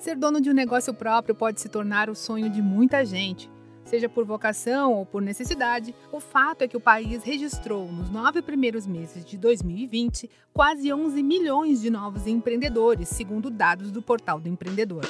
Ser 0.00 0.16
dono 0.16 0.40
de 0.40 0.48
um 0.48 0.54
negócio 0.54 0.94
próprio 0.94 1.34
pode 1.34 1.60
se 1.60 1.68
tornar 1.68 2.08
o 2.08 2.14
sonho 2.14 2.48
de 2.48 2.62
muita 2.62 3.04
gente. 3.04 3.50
Seja 3.84 4.08
por 4.08 4.24
vocação 4.24 4.94
ou 4.94 5.04
por 5.04 5.20
necessidade, 5.20 5.94
o 6.10 6.18
fato 6.18 6.62
é 6.62 6.68
que 6.68 6.76
o 6.76 6.80
país 6.80 7.22
registrou, 7.22 7.92
nos 7.92 8.08
nove 8.08 8.40
primeiros 8.40 8.86
meses 8.86 9.22
de 9.22 9.36
2020, 9.36 10.30
quase 10.54 10.90
11 10.90 11.22
milhões 11.22 11.82
de 11.82 11.90
novos 11.90 12.26
empreendedores, 12.26 13.10
segundo 13.10 13.50
dados 13.50 13.90
do 13.90 14.00
Portal 14.00 14.40
do 14.40 14.48
Empreendedor. 14.48 15.04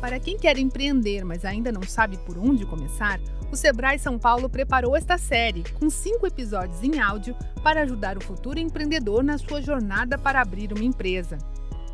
Para 0.00 0.18
quem 0.18 0.38
quer 0.38 0.56
empreender, 0.56 1.22
mas 1.22 1.44
ainda 1.44 1.70
não 1.70 1.82
sabe 1.82 2.16
por 2.24 2.38
onde 2.38 2.64
começar, 2.64 3.20
o 3.52 3.56
Sebrae 3.56 3.98
São 3.98 4.18
Paulo 4.18 4.48
preparou 4.48 4.96
esta 4.96 5.18
série, 5.18 5.64
com 5.78 5.90
cinco 5.90 6.26
episódios 6.26 6.82
em 6.82 6.98
áudio, 6.98 7.36
para 7.62 7.82
ajudar 7.82 8.16
o 8.16 8.24
futuro 8.24 8.58
empreendedor 8.58 9.22
na 9.22 9.36
sua 9.36 9.60
jornada 9.60 10.16
para 10.16 10.40
abrir 10.40 10.72
uma 10.72 10.84
empresa. 10.84 11.36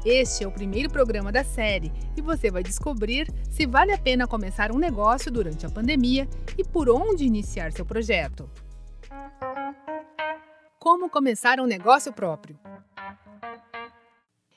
Este 0.04 0.44
é 0.44 0.48
o 0.48 0.50
primeiro 0.50 0.88
programa 0.88 1.30
da 1.30 1.44
série 1.44 1.92
e 2.16 2.22
você 2.22 2.50
vai 2.50 2.62
descobrir 2.62 3.30
se 3.50 3.66
vale 3.66 3.92
a 3.92 3.98
pena 3.98 4.26
começar 4.26 4.72
um 4.72 4.78
negócio 4.78 5.30
durante 5.30 5.66
a 5.66 5.70
pandemia 5.70 6.26
e 6.56 6.64
por 6.64 6.88
onde 6.88 7.26
iniciar 7.26 7.70
seu 7.70 7.84
projeto. 7.84 8.50
Como 10.78 11.10
começar 11.10 11.60
um 11.60 11.66
negócio 11.66 12.14
próprio? 12.14 12.58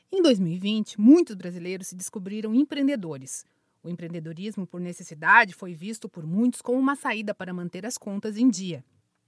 Em 0.09 0.21
2020, 0.21 0.97
muitos 1.01 1.35
brasileiros 1.35 1.87
se 1.87 1.95
descobriram 1.95 2.55
empreendedores. 2.55 3.45
O 3.83 3.89
empreendedorismo 3.89 4.65
por 4.65 4.79
necessidade 4.79 5.53
foi 5.53 5.73
visto 5.73 6.07
por 6.07 6.25
muitos 6.25 6.61
como 6.61 6.79
uma 6.79 6.95
saída 6.95 7.35
para 7.35 7.53
manter 7.53 7.85
as 7.85 7.97
contas 7.97 8.37
em 8.37 8.49
dia. 8.49 8.81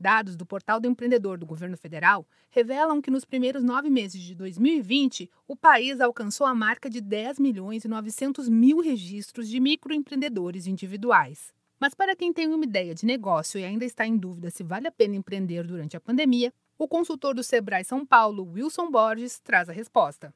Dados 0.06 0.36
do 0.36 0.46
Portal 0.46 0.80
do 0.80 0.88
Empreendedor 0.88 1.36
do 1.36 1.48
Governo 1.48 1.76
Federal 1.76 2.28
revelam 2.52 3.02
que 3.02 3.10
nos 3.10 3.26
primeiros 3.26 3.64
nove 3.64 3.90
meses 3.90 4.22
de 4.22 4.36
2020, 4.36 5.28
o 5.48 5.56
país 5.56 6.00
alcançou 6.00 6.46
a 6.46 6.54
marca 6.54 6.88
de 6.88 7.02
10 7.02 7.40
milhões 7.40 7.84
e 7.84 7.88
900 7.88 8.48
mil 8.48 8.82
registros 8.82 9.50
de 9.50 9.60
microempreendedores 9.60 10.68
individuais. 10.68 11.52
Mas 11.80 11.96
para 11.96 12.16
quem 12.16 12.32
tem 12.32 12.54
uma 12.54 12.64
ideia 12.64 12.94
de 12.94 13.04
negócio 13.04 13.60
e 13.60 13.64
ainda 13.64 13.84
está 13.84 14.06
em 14.06 14.16
dúvida 14.16 14.52
se 14.52 14.64
vale 14.64 14.88
a 14.88 14.92
pena 14.92 15.16
empreender 15.16 15.66
durante 15.66 15.98
a 15.98 16.00
pandemia, 16.00 16.54
o 16.78 16.88
consultor 16.88 17.34
do 17.34 17.42
Sebrae 17.42 17.84
São 17.84 18.06
Paulo, 18.06 18.48
Wilson 18.54 18.92
Borges, 18.92 19.40
traz 19.40 19.70
a 19.70 19.74
resposta. 19.74 20.32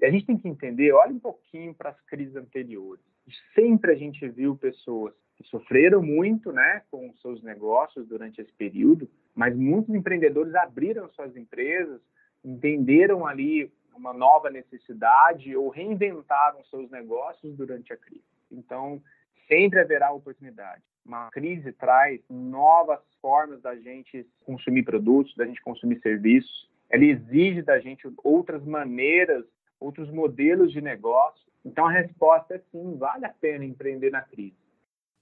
a 0.00 0.10
gente 0.10 0.26
tem 0.26 0.38
que 0.38 0.46
entender, 0.46 0.92
olha 0.92 1.12
um 1.12 1.18
pouquinho 1.18 1.74
para 1.74 1.90
as 1.90 2.00
crises 2.02 2.36
anteriores. 2.36 3.07
Sempre 3.54 3.92
a 3.92 3.94
gente 3.94 4.26
viu 4.28 4.56
pessoas 4.56 5.14
que 5.36 5.44
sofreram 5.44 6.02
muito 6.02 6.52
né, 6.52 6.82
com 6.90 7.12
seus 7.22 7.42
negócios 7.42 8.06
durante 8.08 8.40
esse 8.40 8.52
período, 8.52 9.08
mas 9.34 9.56
muitos 9.56 9.94
empreendedores 9.94 10.54
abriram 10.54 11.08
suas 11.10 11.36
empresas, 11.36 12.00
entenderam 12.44 13.26
ali 13.26 13.70
uma 13.94 14.12
nova 14.12 14.50
necessidade 14.50 15.56
ou 15.56 15.68
reinventaram 15.68 16.64
seus 16.64 16.90
negócios 16.90 17.56
durante 17.56 17.92
a 17.92 17.96
crise. 17.96 18.24
Então, 18.50 19.02
sempre 19.46 19.80
haverá 19.80 20.12
oportunidade. 20.12 20.82
Uma 21.04 21.30
crise 21.30 21.72
traz 21.72 22.20
novas 22.28 23.00
formas 23.20 23.60
da 23.62 23.74
gente 23.76 24.26
consumir 24.44 24.84
produtos, 24.84 25.34
da 25.36 25.46
gente 25.46 25.62
consumir 25.62 26.00
serviços. 26.00 26.68
Ela 26.90 27.04
exige 27.04 27.62
da 27.62 27.78
gente 27.80 28.08
outras 28.22 28.64
maneiras, 28.64 29.44
outros 29.80 30.10
modelos 30.10 30.72
de 30.72 30.80
negócio. 30.80 31.47
Então, 31.64 31.86
a 31.86 31.90
resposta 31.90 32.54
é 32.54 32.62
sim, 32.70 32.96
vale 32.96 33.26
a 33.26 33.30
pena 33.30 33.64
empreender 33.64 34.10
na 34.10 34.22
crise. 34.22 34.56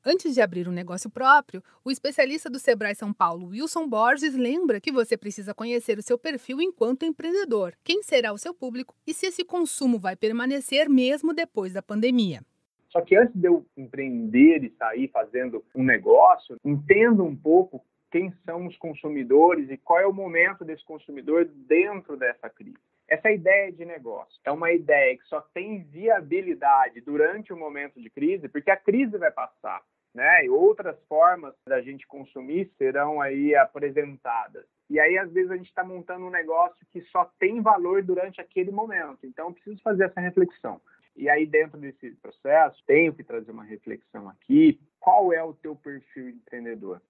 Antes 0.09 0.35
de 0.35 0.41
abrir 0.41 0.69
um 0.69 0.73
negócio 0.73 1.11
próprio, 1.11 1.61
o 1.85 1.91
especialista 1.91 2.49
do 2.49 2.61
Sebrae 2.61 2.95
São 2.95 3.13
Paulo, 3.13 3.49
Wilson 3.49 3.89
Borges, 3.89 4.37
lembra 4.37 4.81
que 4.81 4.93
você 4.93 5.17
precisa 5.17 5.53
conhecer 5.53 5.99
o 5.99 6.03
seu 6.03 6.17
perfil 6.17 6.61
enquanto 6.61 7.05
empreendedor, 7.05 7.75
quem 7.83 8.05
será 8.05 8.33
o 8.33 8.39
seu 8.39 8.55
público 8.55 8.95
e 9.05 9.13
se 9.13 9.27
esse 9.27 9.45
consumo 9.45 9.99
vai 9.99 10.15
permanecer 10.15 10.89
mesmo 10.89 11.35
depois 11.35 11.73
da 11.73 11.83
pandemia. 11.83 12.41
Só 12.89 13.01
que 13.01 13.17
antes 13.17 13.35
de 13.35 13.49
eu 13.49 13.67
empreender 13.77 14.63
e 14.63 14.71
sair 14.79 15.09
fazendo 15.09 15.65
um 15.75 15.83
negócio, 15.83 16.57
entenda 16.65 17.25
um 17.25 17.35
pouco 17.35 17.85
quem 18.13 18.33
são 18.45 18.67
os 18.67 18.77
consumidores 18.77 19.69
e 19.71 19.77
qual 19.77 19.99
é 19.99 20.07
o 20.07 20.13
momento 20.13 20.65
desse 20.65 20.85
consumidor 20.85 21.47
dentro 21.67 22.17
dessa 22.17 22.49
crise. 22.49 22.79
Essa 23.09 23.31
ideia 23.31 23.71
de 23.73 23.85
negócio 23.85 24.41
é 24.45 24.51
uma 24.51 24.73
ideia 24.73 25.17
que 25.17 25.25
só 25.27 25.41
tem 25.41 25.85
viabilidade 25.85 27.01
durante 27.01 27.53
o 27.53 27.57
momento 27.57 28.01
de 28.01 28.11
crise, 28.11 28.49
porque 28.49 28.71
a 28.71 28.77
crise 28.77 29.17
vai 29.17 29.31
passar 29.31 29.83
né? 30.17 30.47
E 30.47 30.49
outras 30.49 30.99
formas 31.05 31.55
da 31.69 31.83
gente 31.83 32.07
consumir 32.07 32.73
serão 32.79 33.21
aí 33.21 33.55
apresentadas. 33.55 34.65
E 34.89 34.99
aí, 34.99 35.19
às 35.19 35.31
vezes, 35.31 35.51
a 35.51 35.57
gente 35.57 35.69
está 35.69 35.85
montando 35.85 36.25
um 36.25 36.31
negócio 36.31 36.87
que 36.91 37.03
só 37.03 37.31
tem 37.39 37.61
valor 37.61 38.03
durante 38.03 38.41
aquele 38.41 38.71
momento. 38.71 39.19
Então, 39.25 39.53
preciso 39.53 39.83
fazer 39.83 40.05
essa 40.05 40.21
reflexão. 40.21 40.81
E 41.15 41.29
aí, 41.29 41.45
dentro 41.45 41.79
desse 41.79 42.13
processo, 42.13 42.83
tenho 42.87 43.13
que 43.13 43.23
trazer 43.23 43.51
uma 43.51 43.65
reflexão 43.65 44.29
aqui. 44.31 44.81
Qual 44.99 45.35
é 45.35 45.43
o 45.43 45.53
teu 45.53 45.77
perfil 45.77 46.31
empreendedor? 46.31 47.03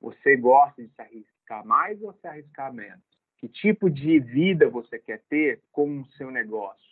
Você 0.00 0.36
gosta 0.36 0.82
de 0.82 0.88
se 0.88 1.00
arriscar 1.00 1.64
mais 1.64 2.02
ou 2.02 2.12
se 2.14 2.26
arriscar 2.26 2.72
menos? 2.72 3.04
Que 3.40 3.48
tipo 3.48 3.88
de 3.88 4.20
vida 4.20 4.68
você 4.68 4.98
quer 4.98 5.22
ter 5.28 5.62
com 5.72 6.00
o 6.00 6.06
seu 6.12 6.30
negócio? 6.30 6.90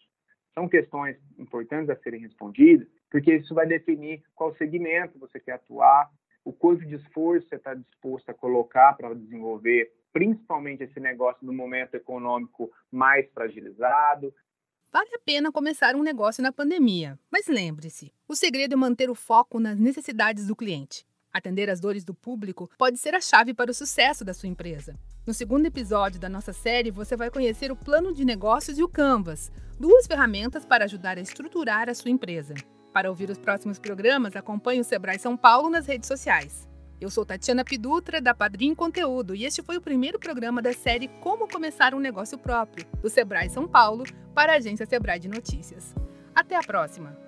São 0.54 0.69
questões 0.69 1.16
importantes 1.38 1.91
a 1.91 1.97
serem 1.97 2.20
respondidas 2.20 2.88
porque 3.10 3.34
isso 3.34 3.54
vai 3.54 3.66
definir 3.66 4.22
qual 4.34 4.54
segmento 4.56 5.19
você 5.19 5.41
quer 5.41 5.53
atuar, 5.53 6.10
o 6.44 6.53
quanto 6.53 6.86
de 6.86 6.97
esforço 6.97 7.48
você 7.48 7.56
está 7.56 7.75
disposto 7.75 8.28
a 8.31 8.34
colocar 8.34 8.94
para 8.94 9.14
desenvolver, 9.14 9.92
principalmente 10.12 10.82
esse 10.82 11.00
negócio 11.00 11.44
no 11.44 11.53
momento 11.53 11.94
econômico 11.94 12.70
mais 12.91 13.30
fragilizado. 13.32 14.32
Vale 14.91 15.15
a 15.15 15.19
pena 15.19 15.53
começar 15.53 15.94
um 15.94 16.03
negócio 16.03 16.42
na 16.42 16.53
pandemia, 16.53 17.19
mas 17.30 17.47
lembre-se: 17.47 18.12
o 18.26 18.34
segredo 18.34 18.75
é 18.75 18.76
manter 18.76 19.10
o 19.10 19.15
foco 19.15 19.60
nas 19.60 19.78
necessidades 19.78 20.47
do 20.47 20.56
cliente. 20.56 21.06
Atender 21.30 21.69
às 21.69 21.78
dores 21.78 22.04
do 22.04 22.15
público 22.15 22.70
pode 22.78 22.97
ser 22.97 23.15
a 23.15 23.20
chave 23.20 23.53
para 23.53 23.70
o 23.70 23.75
sucesso 23.75 24.25
da 24.25 24.32
sua 24.32 24.48
empresa. 24.48 24.98
No 25.28 25.34
segundo 25.34 25.66
episódio 25.66 26.19
da 26.19 26.27
nossa 26.27 26.55
série, 26.55 26.91
você 26.91 27.15
vai 27.15 27.31
conhecer 27.31 27.71
o 27.71 27.77
plano 27.77 28.15
de 28.15 28.25
negócios 28.25 28.78
e 28.78 28.83
o 28.83 28.89
Canvas, 28.89 29.53
duas 29.78 30.06
ferramentas 30.06 30.65
para 30.65 30.87
ajudar 30.87 31.19
a 31.19 31.21
estruturar 31.21 31.87
a 31.91 31.94
sua 31.94 32.11
empresa. 32.11 32.55
Para 32.94 33.11
ouvir 33.11 33.28
os 33.28 33.37
próximos 33.37 33.78
programas, 33.78 34.34
acompanhe 34.34 34.81
o 34.81 34.84
Sebrae 34.84 35.19
São 35.19 35.37
Paulo 35.37 35.69
nas 35.69 35.87
redes 35.87 36.09
sociais. 36.09 36.66
Eu 36.99 37.11
sou 37.11 37.27
Tatiana 37.27 37.62
Pidutra, 37.62 38.22
da 38.22 38.33
Padrim 38.33 38.75
Conteúdo, 38.75 39.34
e 39.34 39.44
este 39.44 39.62
foi 39.62 39.77
o 39.77 39.83
primeiro 39.83 40.19
programa 40.19 40.62
da 40.62 40.72
série 40.72 41.09
Como 41.21 41.47
Começar 41.47 41.93
um 41.93 42.00
Negócio 42.00 42.39
Próprio, 42.39 42.87
do 43.03 43.10
Sebrae 43.10 43.50
São 43.50 43.69
Paulo, 43.69 44.05
para 44.34 44.55
a 44.55 44.56
agência 44.56 44.87
Sebrae 44.87 45.21
de 45.21 45.28
Notícias. 45.28 45.95
Até 46.34 46.56
a 46.56 46.62
próxima! 46.62 47.28